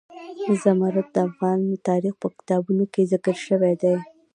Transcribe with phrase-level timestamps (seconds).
[0.61, 3.95] زمرد د افغان تاریخ په کتابونو کې ذکر شوی دي.